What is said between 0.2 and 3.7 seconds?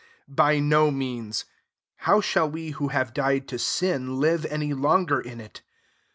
2 By no means. How shall we, who have died to